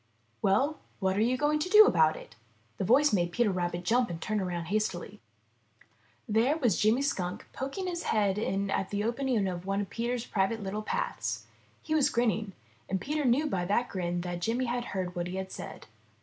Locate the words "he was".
11.83-12.09